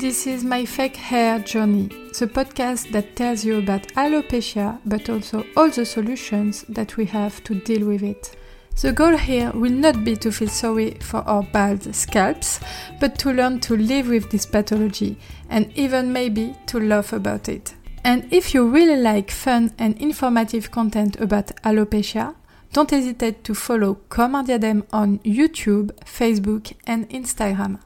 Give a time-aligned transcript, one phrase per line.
[0.00, 5.44] This is my fake hair journey, the podcast that tells you about alopecia but also
[5.56, 8.36] all the solutions that we have to deal with it.
[8.80, 12.60] The goal here will not be to feel sorry for our bald scalps,
[13.00, 15.18] but to learn to live with this pathology
[15.50, 17.74] and even maybe to laugh about it.
[18.04, 22.36] And if you really like fun and informative content about alopecia,
[22.72, 27.80] don't hesitate to follow Comme un diadème on YouTube, Facebook, and Instagram.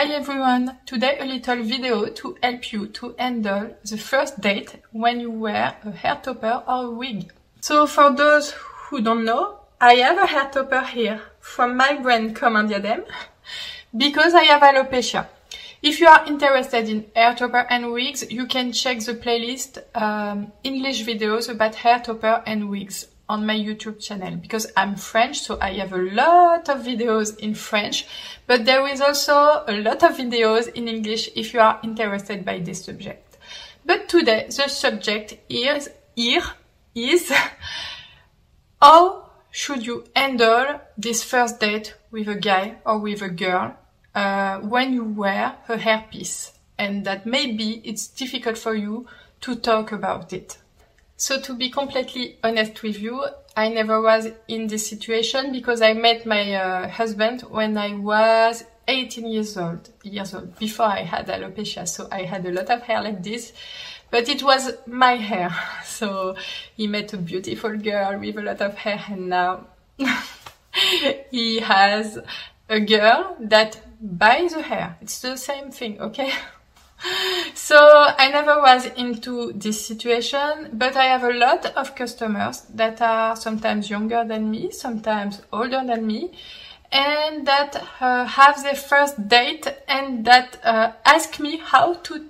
[0.00, 0.78] Hi everyone!
[0.86, 5.76] Today a little video to help you to handle the first date when you wear
[5.84, 7.30] a hair topper or a wig.
[7.60, 12.34] So for those who don't know, I have a hair topper here from my brand
[12.34, 13.04] Comme un diadème
[13.94, 15.26] because I have alopecia.
[15.82, 20.50] If you are interested in hair topper and wigs, you can check the playlist um,
[20.64, 25.56] English videos about hair topper and wigs on my YouTube channel because I'm French, so
[25.60, 28.04] I have a lot of videos in French,
[28.48, 32.58] but there is also a lot of videos in English if you are interested by
[32.58, 33.38] this subject.
[33.86, 36.42] But today the subject is here
[36.92, 37.32] is
[38.82, 43.76] how should you handle this first date with a guy or with a girl
[44.12, 49.06] uh, when you wear a hairpiece and that maybe it's difficult for you
[49.40, 50.58] to talk about it.
[51.20, 53.22] So to be completely honest with you,
[53.54, 58.64] I never was in this situation because I met my uh, husband when I was
[58.88, 61.86] 18 years old, years old, before I had alopecia.
[61.86, 63.52] So I had a lot of hair like this,
[64.10, 65.54] but it was my hair.
[65.84, 66.36] So
[66.74, 69.66] he met a beautiful girl with a lot of hair and now
[71.30, 72.18] he has
[72.70, 74.96] a girl that buys the hair.
[75.02, 76.32] It's the same thing, okay?
[77.54, 83.00] so I never was into this situation, but I have a lot of customers that
[83.00, 86.32] are sometimes younger than me, sometimes older than me,
[86.92, 92.26] and that uh, have their first date and that uh, ask me how to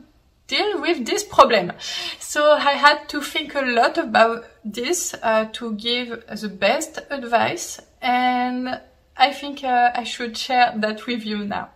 [0.46, 1.72] deal with this problem.
[2.18, 7.80] So I had to think a lot about this uh, to give the best advice
[8.02, 8.80] and
[9.16, 11.70] I think uh, I should share that with you now.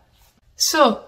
[0.57, 1.05] So,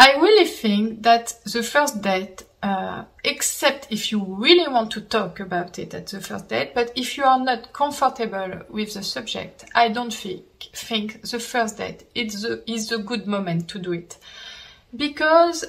[0.00, 5.40] I really think that the first date, uh, except if you really want to talk
[5.40, 9.64] about it at the first date, but if you are not comfortable with the subject,
[9.74, 13.92] I don't think, think the first date is the, is the good moment to do
[13.92, 14.18] it.
[14.94, 15.64] Because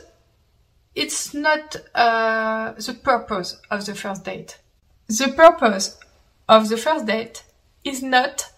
[0.94, 4.60] it's not uh, the purpose of the first date.
[5.08, 5.98] The purpose
[6.48, 7.46] of the first date
[7.84, 8.52] is not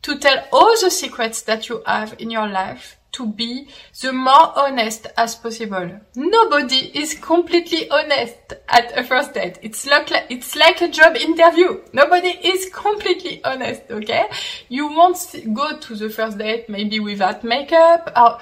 [0.00, 3.68] to tell all the secrets that you have in your life to be
[4.00, 6.00] the more honest as possible.
[6.16, 9.58] Nobody is completely honest at a first date.
[9.60, 11.82] It's like, it's like a job interview.
[11.92, 14.24] Nobody is completely honest, okay?
[14.70, 15.18] You won't
[15.52, 18.38] go to the first date maybe without makeup or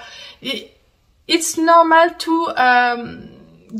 [1.27, 3.29] it's normal to um,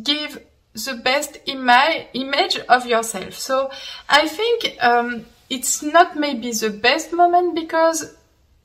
[0.04, 0.42] give
[0.74, 3.36] the best ima- image of yourself.
[3.36, 3.72] So
[4.10, 8.16] I think um, it's not maybe the best moment because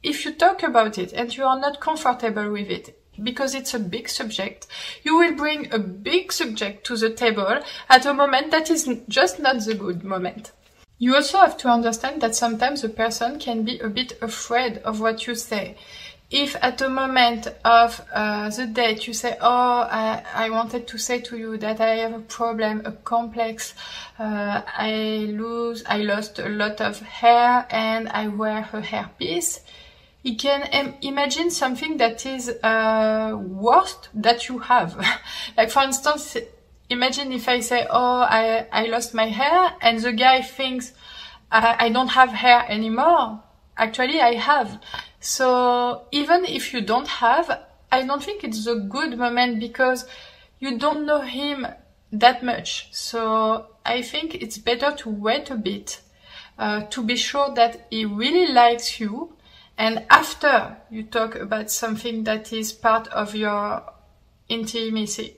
[0.04, 3.78] if you talk about it and you are not comfortable with it, because it's a
[3.78, 4.66] big subject,
[5.02, 9.38] you will bring a big subject to the table at a moment that is just
[9.38, 10.52] not the good moment.
[10.98, 15.00] You also have to understand that sometimes a person can be a bit afraid of
[15.00, 15.76] what you say
[16.30, 20.98] if at the moment of uh, the date you say, "Oh, I, I, wanted to
[20.98, 23.74] say to you that I have a problem, a complex.
[24.18, 29.60] Uh, I lose, I lost a lot of hair, and I wear a hairpiece."
[30.24, 34.96] You can Im- imagine something that is uh, worst that you have.
[35.56, 36.38] like for instance,
[36.88, 40.94] imagine if I say, "Oh, I I lost my hair," and the guy thinks
[41.52, 43.42] I, I don't have hair anymore.
[43.76, 44.80] Actually, I have.
[45.20, 47.60] So even if you don't have,
[47.92, 50.06] I don't think it's a good moment because
[50.58, 51.66] you don't know him
[52.12, 52.88] that much.
[52.92, 56.00] So I think it's better to wait a bit
[56.58, 59.36] uh, to be sure that he really likes you.
[59.76, 63.82] And after you talk about something that is part of your
[64.48, 65.36] intimacy.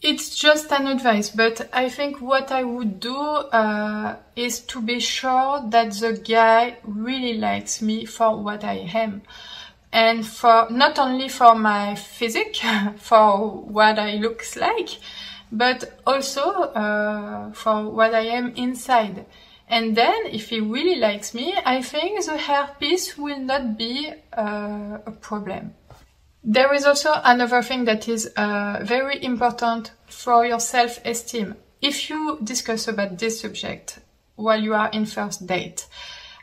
[0.00, 4.98] It's just an advice, but I think what I would do uh, is to be
[4.98, 9.22] sure that the guy really likes me for what I am.
[9.92, 12.60] And for not only for my physique,
[12.96, 14.88] for what I looks like,
[15.52, 19.26] but also uh, for what I am inside.
[19.72, 24.98] And then, if he really likes me, I think the hairpiece will not be uh,
[25.06, 25.72] a problem.
[26.44, 31.56] There is also another thing that is uh, very important for your self-esteem.
[31.80, 34.00] If you discuss about this subject
[34.36, 35.86] while you are in first date,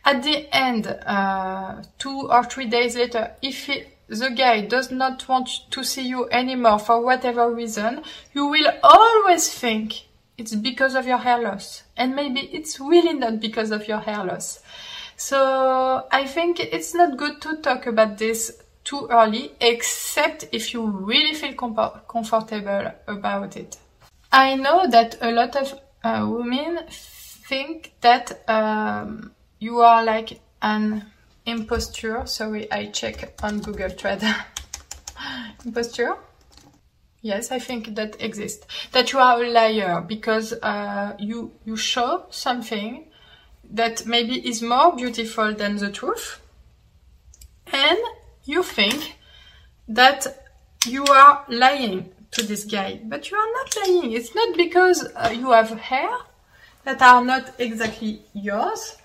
[0.04, 5.28] at the end, uh, two or three days later, if he the guy does not
[5.28, 8.02] want to see you anymore for whatever reason,
[8.34, 10.09] you will always think
[10.40, 11.84] it's because of your hair loss.
[11.98, 14.60] And maybe it's really not because of your hair loss.
[15.18, 20.86] So I think it's not good to talk about this too early, except if you
[20.88, 23.78] really feel com- comfortable about it.
[24.32, 31.06] I know that a lot of uh, women think that um, you are like an
[31.46, 32.26] imposture.
[32.26, 34.24] Sorry, I check on Google Trad.
[35.66, 36.16] imposture?
[37.22, 38.66] Yes, I think that exists.
[38.94, 43.08] That you are a liar because uh, you you show something
[43.72, 46.40] that maybe is more beautiful than the truth,
[47.74, 48.00] and
[48.46, 49.18] you think
[49.88, 50.28] that
[50.86, 54.14] you are lying to this guy, but you are not lying.
[54.14, 56.10] It's not because uh, you have hair
[56.86, 58.98] that are not exactly yours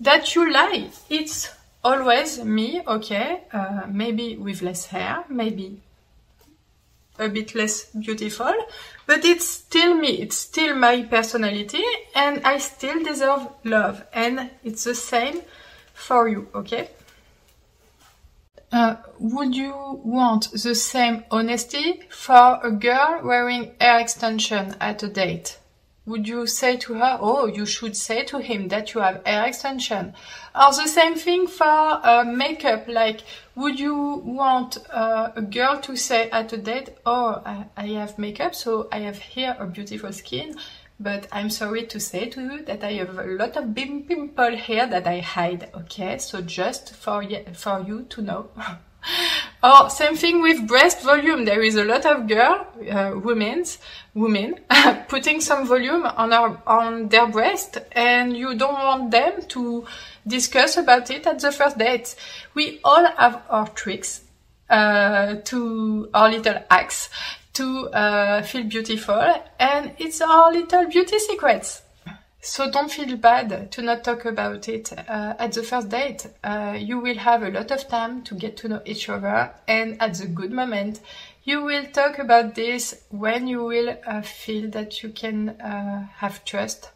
[0.00, 0.90] that you lie.
[1.10, 1.54] It's
[1.84, 5.82] always me, okay, uh, maybe with less hair, maybe
[7.18, 8.54] a bit less beautiful,
[9.06, 11.84] but it's still me, it's still my personality,
[12.14, 15.42] and I still deserve love, and it's the same
[15.94, 16.90] for you, okay?
[18.70, 19.72] Uh, would you
[20.04, 25.58] want the same honesty for a girl wearing hair extension at a date?
[26.04, 29.46] Would you say to her, oh, you should say to him that you have hair
[29.46, 30.14] extension?
[30.54, 33.20] Or the same thing for uh, makeup, like,
[33.58, 38.16] would you want uh, a girl to say at a date, oh, I, I have
[38.16, 40.54] makeup, so I have here a beautiful skin,
[41.00, 44.86] but I'm sorry to say to you that I have a lot of pimple here
[44.86, 46.18] that I hide, okay?
[46.18, 48.50] So just for, for you to know.
[49.60, 51.44] Oh, same thing with breast volume.
[51.44, 54.60] There is a lot of girl, uh, women,
[55.08, 59.84] putting some volume on our, on their breast and you don't want them to
[60.24, 62.14] discuss about it at the first date.
[62.54, 64.20] We all have our tricks,
[64.70, 67.10] uh, to our little hacks
[67.54, 71.82] to, uh, feel beautiful and it's our little beauty secrets.
[72.40, 76.26] So don't feel bad to not talk about it uh, at the first date.
[76.44, 80.00] Uh, you will have a lot of time to get to know each other, and
[80.00, 81.00] at the good moment,
[81.42, 86.44] you will talk about this when you will uh, feel that you can uh, have
[86.44, 86.90] trust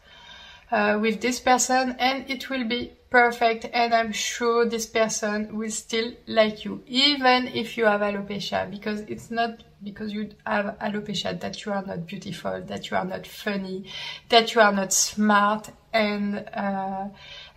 [0.71, 3.69] uh, with this person, and it will be perfect.
[3.73, 9.01] And I'm sure this person will still like you, even if you have alopecia, because
[9.03, 13.27] it's not because you have alopecia that you are not beautiful, that you are not
[13.27, 13.85] funny,
[14.31, 15.71] that you are not smart.
[15.93, 17.09] And uh,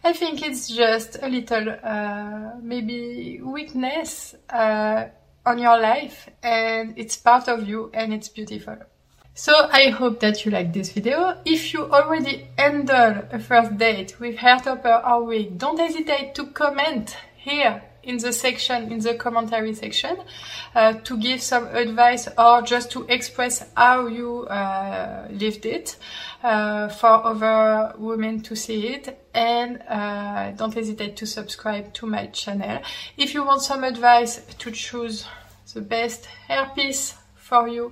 [0.03, 5.05] I think it's just a little uh, maybe weakness uh,
[5.45, 8.77] on your life and it's part of you and it's beautiful.
[9.37, 11.37] So I hope that you like this video.
[11.43, 16.45] If you already handle a first date with hair topper or wig, don't hesitate to
[16.45, 20.15] comment here in the section, in the commentary section,
[20.73, 25.97] uh, to give some advice or just to express how you uh, lived it
[26.41, 29.19] uh, for other women to see it.
[29.33, 32.79] And uh, don't hesitate to subscribe to my channel.
[33.17, 35.25] If you want some advice to choose
[35.73, 37.91] the best hairpiece for you,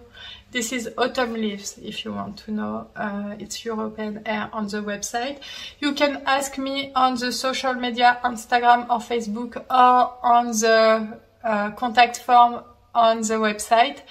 [0.54, 2.88] this is Autumn Leaves, if you want to know.
[2.96, 5.40] Uh, it's European Hair on the website.
[5.80, 11.72] You can ask me on the social media, Instagram or Facebook, or on the uh,
[11.72, 14.02] contact form on the website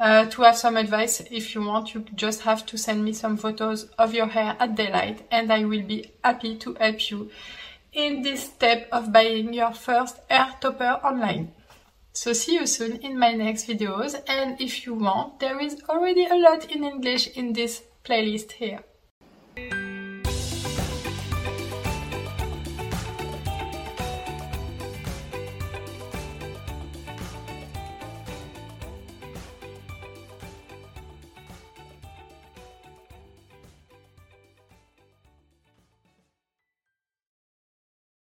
[0.00, 1.22] uh, to have some advice.
[1.30, 4.74] If you want, you just have to send me some photos of your hair at
[4.74, 7.30] daylight, and I will be happy to help you
[7.92, 11.52] in this step of buying your first hair topper online.
[12.12, 16.26] So see you soon in my next videos and if you want, there is already
[16.26, 18.84] a lot in English in this playlist here.